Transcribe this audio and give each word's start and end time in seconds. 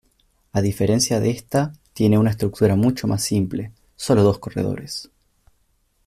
A 0.51 0.61
diferencia 0.61 1.19
de 1.19 1.29
esta, 1.29 1.73
tiene 1.93 2.17
una 2.17 2.31
estructura 2.31 2.75
mucho 2.75 3.05
más 3.07 3.21
simple, 3.21 3.71
solo 3.95 4.23
dos 4.23 4.39
corredores. 4.39 5.11